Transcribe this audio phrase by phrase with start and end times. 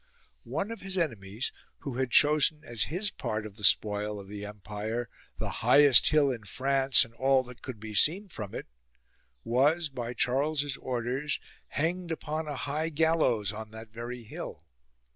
[0.49, 1.51] One of his enemies,
[1.81, 6.31] who had chosen as his part of the spoil of the empire the highest hill
[6.31, 8.65] in France and all that could be seen from it,
[9.43, 14.63] was, by Charles's orders, hanged upon a high gallows on that very hill.